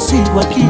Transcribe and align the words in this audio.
sigo 0.00 0.40
aquí, 0.40 0.64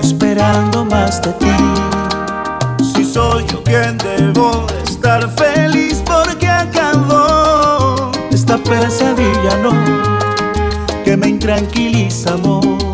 esperando 0.00 0.84
más 0.84 1.22
de 1.22 1.32
ti. 1.34 2.84
Si 2.94 3.04
soy 3.04 3.44
yo 3.46 3.62
quien 3.62 3.96
debo 3.98 4.66
de 4.66 4.82
estar 4.82 5.28
feliz 5.30 6.02
porque 6.04 6.48
acabó 6.48 8.10
Esta 8.30 8.58
pesadilla 8.58 9.56
no, 9.62 9.72
que 11.04 11.16
me 11.16 11.28
intranquiliza, 11.28 12.34
amor. 12.34 12.93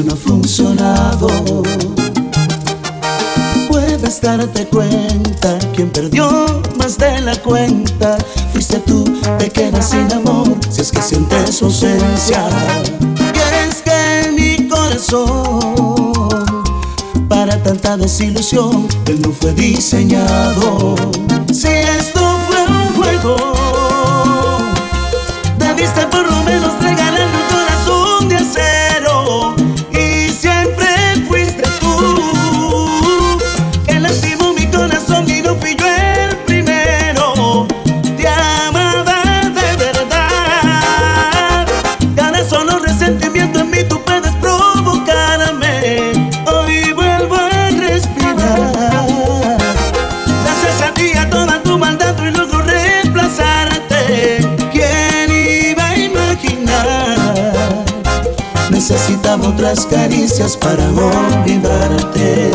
No 0.00 0.14
ha 0.14 0.16
funcionado. 0.16 1.28
Puedes 3.68 4.20
darte 4.20 4.66
cuenta, 4.66 5.58
quien 5.74 5.90
perdió 5.90 6.62
más 6.78 6.96
de 6.96 7.20
la 7.20 7.36
cuenta 7.36 8.16
fuiste 8.52 8.78
tú, 8.80 9.04
te 9.38 9.50
quedas 9.50 9.90
sin 9.90 10.10
amor 10.12 10.48
si 10.70 10.80
es 10.80 10.90
que 10.90 11.02
sientes 11.02 11.56
su 11.56 11.66
ausencia. 11.66 12.48
Y 13.00 13.32
que 13.82 14.32
mi 14.32 14.68
corazón 14.68 16.40
para 17.28 17.62
tanta 17.62 17.96
desilusión, 17.96 18.88
él 19.06 19.20
no 19.20 19.30
fue 19.32 19.52
diseñado. 19.52 20.94
Otras 59.72 59.86
caricias 59.86 60.54
para 60.54 60.84
olvidarte. 60.90 62.50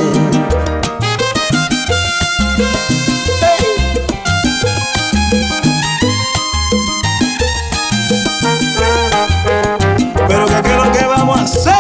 Pero 10.27 10.45
que 10.45 10.61
qué 10.61 10.69
es 10.69 10.75
lo 10.77 10.91
que 10.91 11.05
vamos 11.07 11.39
a 11.39 11.43
hacer. 11.43 11.73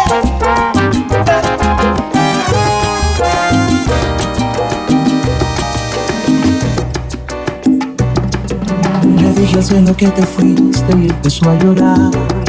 Cielo 9.61 9.95
que 9.97 10.07
te 10.07 10.25
fuiste 10.25 10.97
y 10.97 11.09
empezó 11.09 11.49
a 11.49 11.55
llorar. 11.55 12.46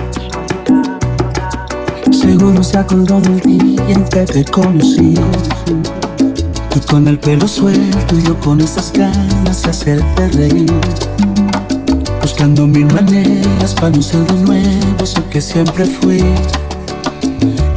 Seguro 2.29 2.63
se 2.63 2.77
acordó 2.77 3.23
del 3.23 3.41
día 3.41 3.83
en 3.89 4.05
que 4.05 4.27
te 4.27 4.45
conocí. 4.45 5.15
Tú 6.71 6.81
con 6.91 7.09
el 7.09 7.19
pelo 7.19 7.49
suelto 7.49 8.19
y 8.19 8.23
yo 8.23 8.39
con 8.41 8.61
esas 8.61 8.93
ganas 8.93 9.63
de 9.63 9.71
hacerte 9.71 10.29
reír. 10.29 10.71
Buscando 12.21 12.67
mil 12.67 12.85
maneras 12.93 13.73
para 13.77 13.97
no 13.97 14.03
ser 14.03 14.27
de 14.27 14.41
nuevo 14.43 15.03
eso 15.03 15.27
que 15.31 15.41
siempre 15.41 15.87
fui. 15.87 16.23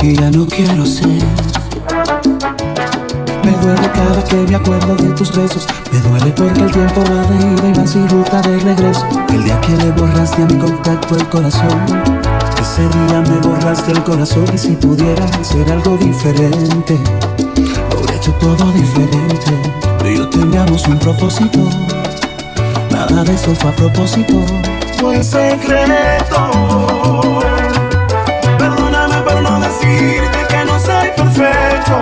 Y 0.02 0.16
ya 0.18 0.30
no 0.30 0.46
quiero 0.46 0.86
ser. 0.86 1.24
Me 3.46 3.52
duele 3.52 3.90
cada 3.94 4.22
que 4.26 4.36
me 4.36 4.56
acuerdo 4.56 4.96
de 4.98 5.14
tus 5.14 5.34
besos. 5.34 5.66
Me 5.94 6.00
duele 6.02 6.34
porque 6.36 6.60
el 6.60 6.72
tiempo 6.74 7.02
va 7.10 7.26
de 7.26 7.54
ida 7.54 7.70
y 7.70 7.80
va 7.80 7.88
sin 7.88 8.10
ruta 8.10 8.42
de 8.42 8.60
regreso. 8.60 9.08
El 9.30 9.46
día 9.46 9.62
que 9.62 9.78
le 9.78 9.92
borraste 9.92 10.44
a 10.44 10.46
mi 10.46 10.58
contacto 10.58 11.16
el 11.16 11.30
corazón. 11.30 12.31
Ese 12.62 12.88
día 12.88 13.22
me 13.22 13.40
borraste 13.40 13.92
el 13.92 14.04
corazón 14.04 14.46
y 14.54 14.58
si 14.58 14.76
pudiera 14.76 15.26
hacer 15.26 15.70
algo 15.72 15.98
diferente, 15.98 16.96
hubiera 17.98 18.16
hecho 18.16 18.32
todo 18.34 18.72
diferente. 18.72 19.52
Pero 19.98 20.10
yo 20.12 20.30
teníamos 20.30 20.88
un 20.88 21.00
propósito. 21.00 21.58
Nada 22.92 23.24
de 23.24 23.34
eso 23.34 23.56
fue 23.56 23.72
a 23.72 23.76
propósito. 23.76 24.36
Fue 25.00 25.24
secreto. 25.24 26.52
Perdóname 28.60 29.22
por 29.24 29.42
no 29.42 29.60
decirte 29.60 30.46
que 30.48 30.64
no 30.64 30.80
soy 30.80 31.10
perfecto. 31.18 32.02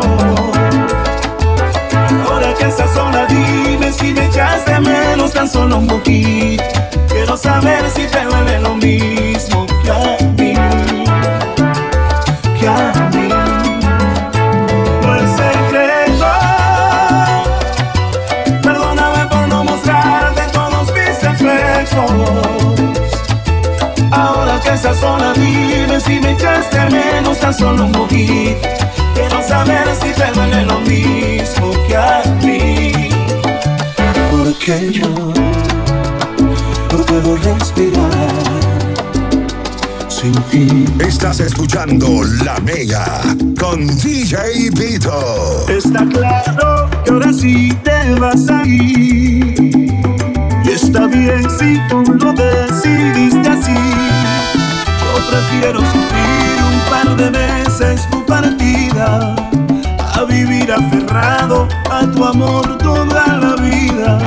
Ahora 2.30 2.54
que 2.54 2.68
estás 2.68 2.94
sola, 2.94 3.26
dime 3.28 3.94
si 3.94 4.14
me 4.14 4.26
echaste 4.26 4.78
menos 4.82 5.32
tan 5.32 5.50
solo 5.50 5.78
un 5.78 5.88
poquito. 5.88 6.64
Quiero 7.08 7.38
saber 7.38 7.90
si 7.96 8.06
te 8.08 8.26
duele 8.26 8.60
lo 8.60 8.76
mismo. 8.76 9.66
Que 9.84 10.19
tan 27.50 27.58
solo 27.58 27.86
un 27.86 27.92
poquito. 27.92 28.68
Quiero 29.16 29.42
saber 29.48 29.88
si 30.02 30.12
te 30.12 30.32
duele 30.34 30.66
lo 30.66 30.80
mismo 30.82 31.72
que 31.88 31.96
a 31.96 32.22
mí. 32.44 33.10
Porque 34.30 34.92
yo 34.92 35.08
no 36.92 37.06
puedo 37.06 37.36
respirar 37.38 38.12
sin 40.08 40.34
ti. 40.52 40.86
Estás 41.00 41.40
escuchando 41.40 42.24
La 42.44 42.60
Mega 42.60 43.22
con 43.60 43.88
DJ 43.98 44.70
Vito. 44.72 45.66
Está 45.70 46.06
claro 46.06 46.90
que 47.04 47.12
ahora 47.12 47.34
sí 47.34 47.76
te 47.84 48.14
vas 48.20 48.48
a 48.50 48.66
ir. 48.66 49.56
Y 50.66 50.70
está 50.70 51.08
bien 51.08 51.48
si 51.58 51.80
tú 51.90 52.04
lo 52.14 52.34
decidiste 52.34 53.50
así. 53.50 53.76
Yo 55.02 55.30
prefiero 55.30 55.80
sufrir 55.80 56.49
un 57.10 57.16
par 57.16 57.16
de 57.18 57.30
meses 57.32 58.08
tu 58.12 58.26
partida 58.26 59.36
a 60.14 60.24
vivir 60.26 60.72
aferrado 60.72 61.68
a 61.90 62.02
tu 62.02 62.24
amor 62.24 62.78
toda 62.78 63.26
la 63.38 63.56
vida. 63.56 64.20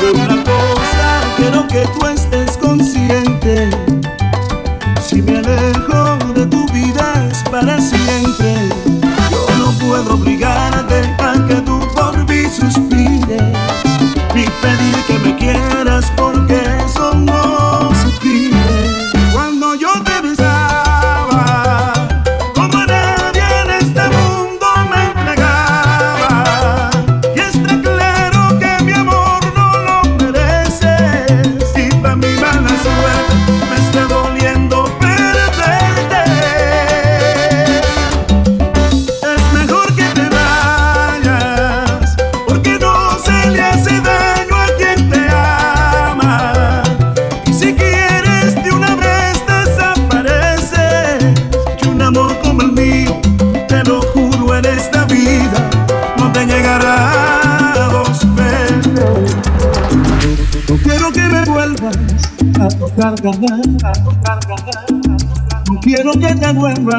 De 0.00 0.10
una 0.10 0.42
cosa 0.44 1.08
quiero 1.36 1.66
que 1.68 1.86
tú 1.94 2.06
estés 2.06 2.56
consciente. 2.56 3.70
Si 5.00 5.22
me 5.22 5.38
alejo 5.38 6.18
de 6.34 6.46
tu 6.46 6.66
vida 6.72 7.28
es 7.30 7.42
para 7.50 7.80
siempre. 7.80 8.68
Yo 9.30 9.58
no 9.58 9.72
puedo 9.78 10.14
obligarte 10.14 11.02
a 11.18 11.32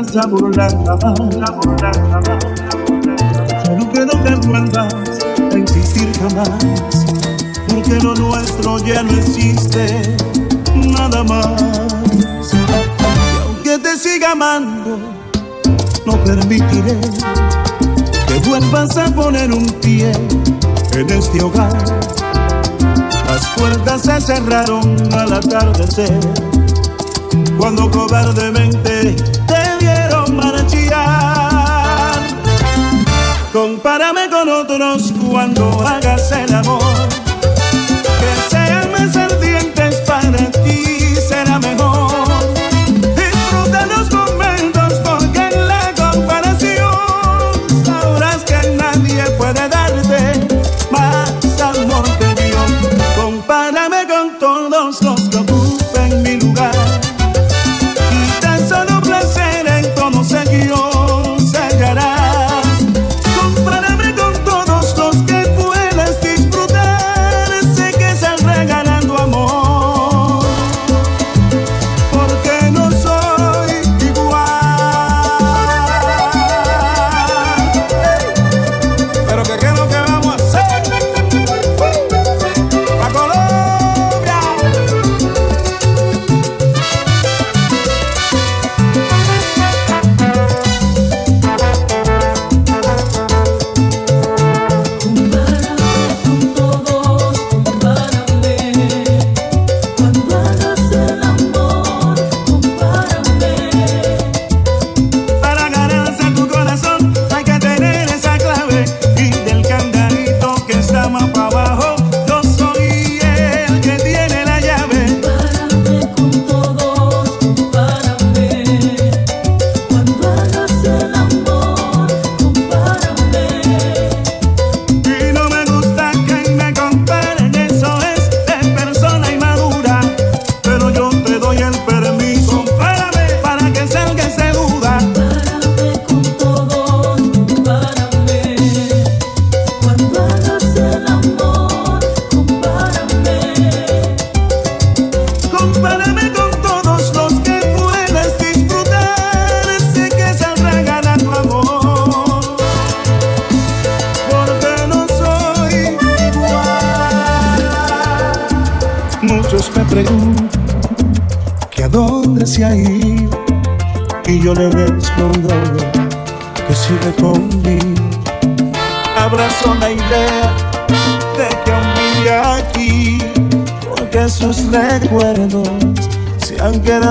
vuelvas 0.09 0.15
a 0.15 0.27
burlar 0.27 0.71
jamás, 0.85 1.49
a 1.49 1.51
burlar 1.51 1.95
jamás. 2.09 2.43
Solo 3.65 3.91
quiero 3.91 4.23
que 4.23 4.47
vuelvas 4.47 4.93
a 5.53 5.57
insistir 5.57 6.11
jamás, 6.19 6.49
porque 7.67 7.95
lo 8.01 8.15
nuestro 8.15 8.79
ya 8.79 9.03
no 9.03 9.11
existe 9.11 10.17
nada 10.75 11.23
más. 11.23 11.61
Y 12.13 13.37
aunque 13.45 13.79
te 13.79 13.97
siga 13.97 14.31
amando, 14.31 14.97
no 16.05 16.23
permitiré 16.23 16.99
que 18.27 18.39
vuelvas 18.47 18.97
a 18.97 19.05
poner 19.13 19.51
un 19.51 19.65
pie 19.81 20.11
en 20.93 21.09
este 21.09 21.43
hogar. 21.43 21.73
Las 23.27 23.45
puertas 23.55 24.01
se 24.01 24.21
cerraron 24.21 24.97
al 25.13 25.33
atardecer 25.33 26.19
cuando 27.59 27.91
cobardemente 27.91 29.15
Compárame 33.51 34.29
con 34.29 34.47
otros 34.47 35.11
cuando 35.27 35.63
hagas 35.81 36.31
el 36.31 36.53
amor, 36.53 36.79
que 38.19 38.49
sean 38.49 38.91
más 38.91 39.17
ardientes 39.17 39.95
para 40.05 40.51
ti 40.51 41.15
será 41.27 41.57
mejor. 41.57 41.88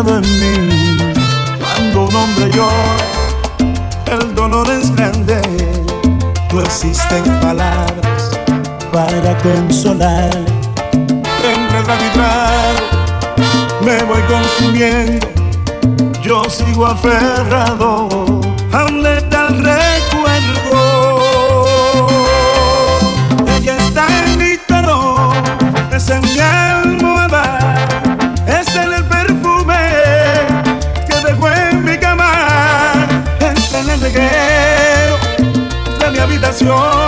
Cuando 0.00 0.22
un 2.04 2.14
hombre 2.14 2.48
llora, 2.52 2.96
el 4.06 4.32
dolor 4.32 4.70
es 4.70 4.94
grande. 4.94 5.42
No 6.52 6.60
existen 6.60 7.24
palabras 7.40 8.30
para 8.92 9.36
consolar. 9.38 10.30
Entre 10.84 11.82
tragar, 11.82 12.76
me 13.84 14.04
voy 14.04 14.22
consumiendo. 14.28 15.26
Yo 16.22 16.44
sigo 16.48 16.86
aferrado 16.86 18.08
al 18.72 19.02
letal 19.02 19.64
recuerdo. 19.64 21.26
Ella 23.48 23.76
está 23.78 24.06
en 24.26 24.38
mi 24.38 24.56
dolor, 24.68 25.32
es 25.92 26.08
canción. 36.58 37.07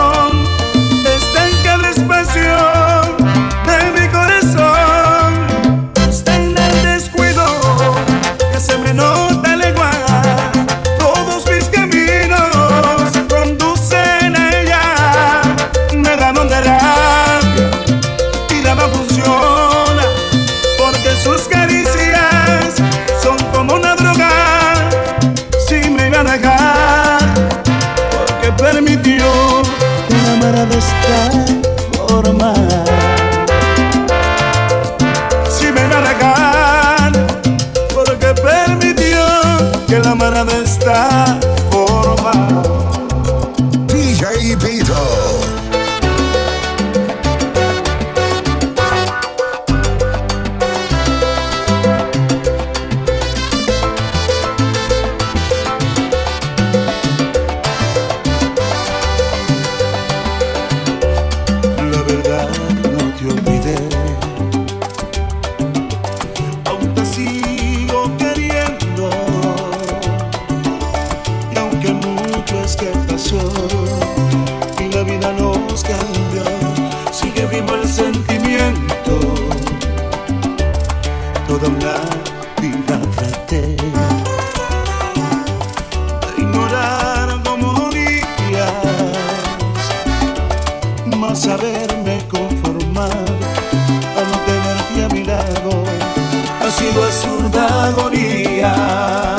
ha 95.68 96.70
sido 96.70 97.04
azurda 97.04 97.84
agonía. 97.88 99.29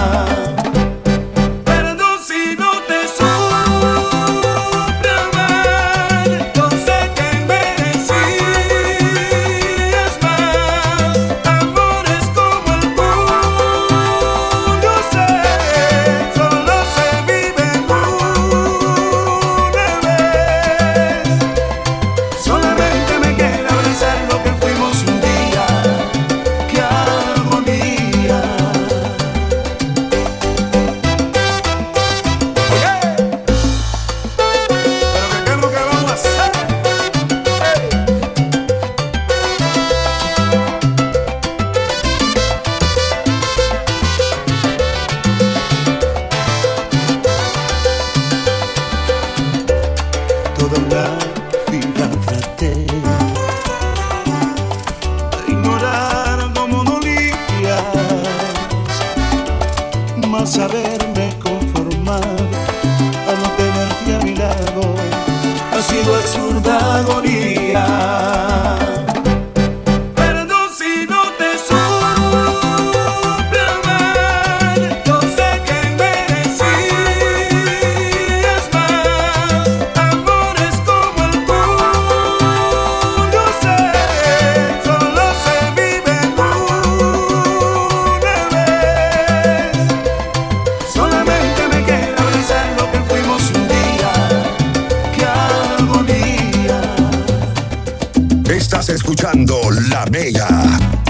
La 99.33 100.05
Mega 100.11 100.47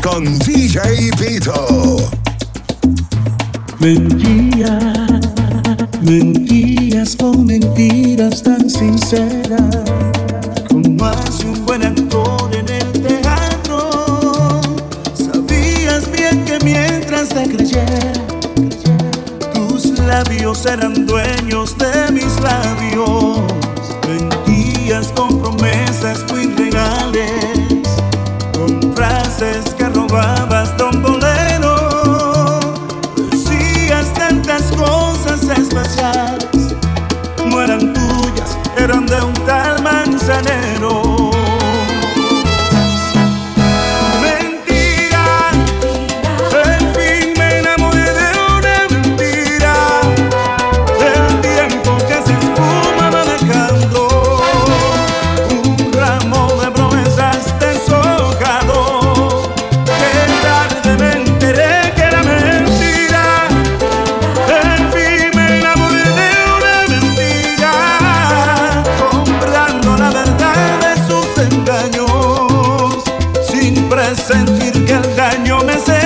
con 0.03 0.37
DJ 0.39 1.09
Vito. 1.19 1.97
Mentiras, 3.79 5.19
mentiras 6.01 7.15
con 7.15 7.47
mentiras 7.47 8.43
tan 8.43 8.69
sinceras, 8.69 9.75
como 10.69 11.03
hace 11.03 11.47
un 11.47 11.65
buen 11.65 11.83
actor 11.83 12.51
en 12.53 12.69
el 12.69 12.91
teatro. 13.01 14.61
Sabías 15.15 16.11
bien 16.11 16.45
que 16.45 16.59
mientras 16.63 17.29
te 17.29 17.49
creyera, 17.49 18.13
tus 19.51 19.97
labios 19.97 20.63
eran 20.67 21.07
dueños 21.07 21.40
sin 73.49 73.75
presentir 73.89 74.85
que 74.85 74.93
el 74.93 75.15
daño 75.15 75.59
me 75.63 75.77
sea. 75.77 76.00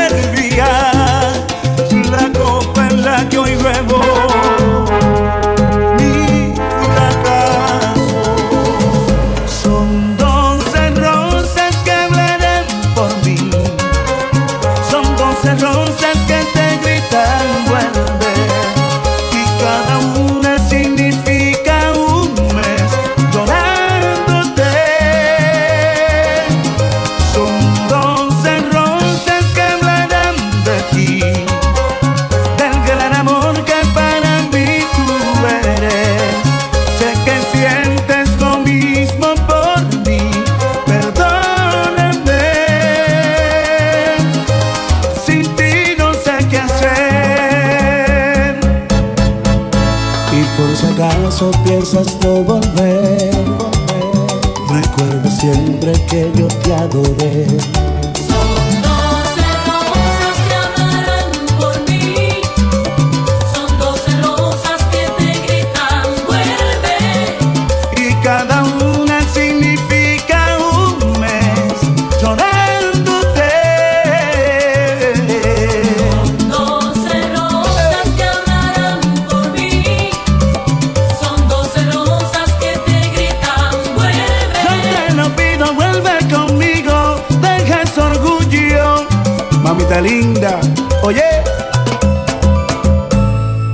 mamita 89.85 90.01
linda. 90.01 90.59
Oye, 91.03 91.23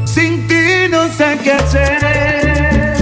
sin 0.05 0.47
ti 0.47 0.87
no 0.89 1.07
sé 1.07 1.37
qué 1.43 1.53
hacer. 1.53 2.93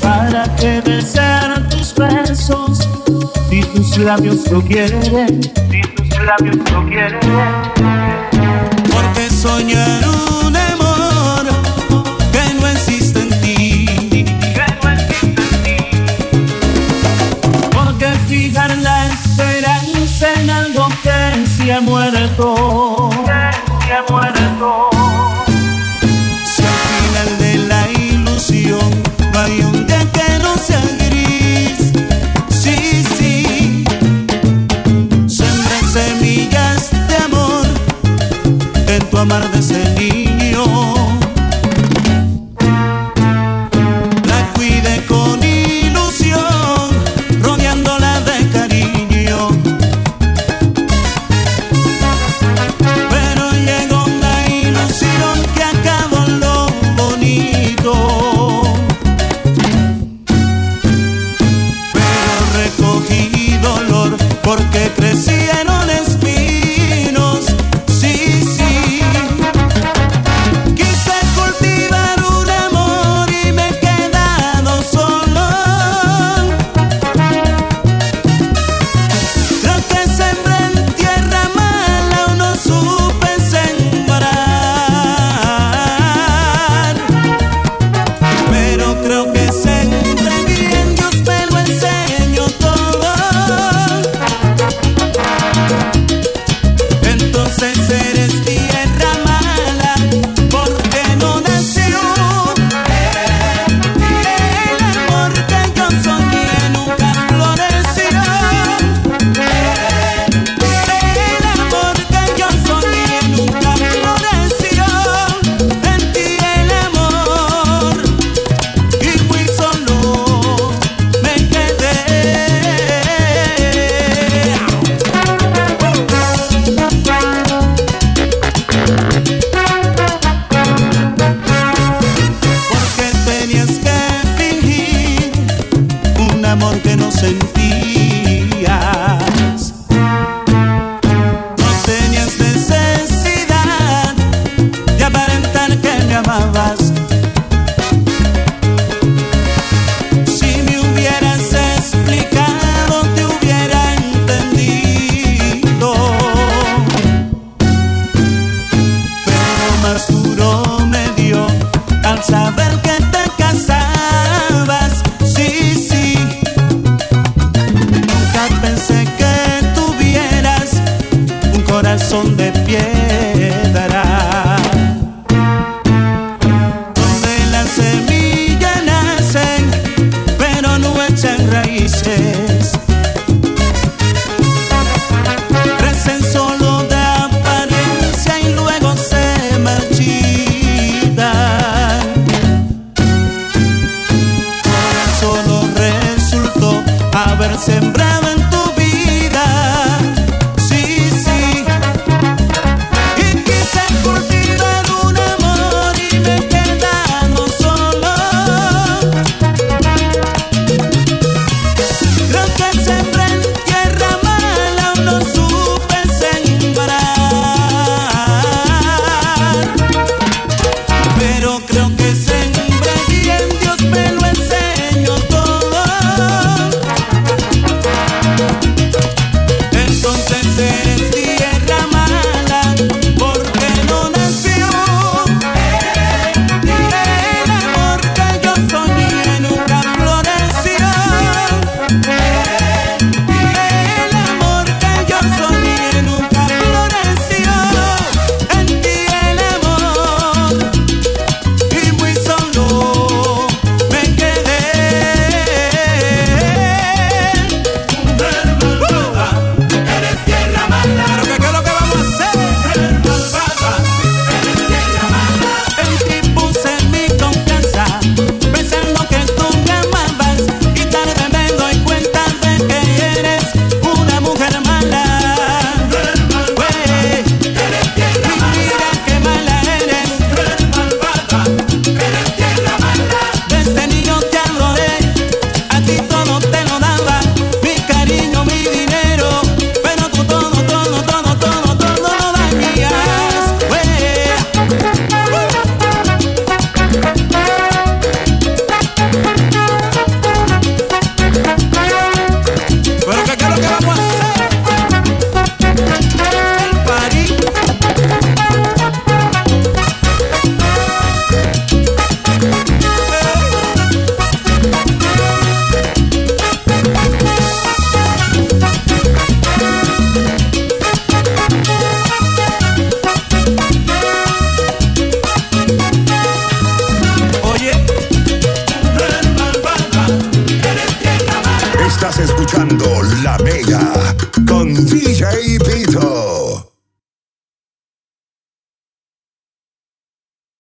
¿Para 0.00 0.44
que 0.56 0.80
besar 0.80 1.68
tus 1.68 1.94
besos? 1.94 2.88
Si 3.48 3.62
tus 3.62 3.98
labios 3.98 4.50
lo 4.50 4.62
quieren, 4.62 5.42
si 5.70 5.80
tus 5.82 6.24
labios 6.24 6.56
lo 6.70 6.86
quieren. 6.86 7.20
Porque 8.90 9.30
soñaron. 9.30 10.11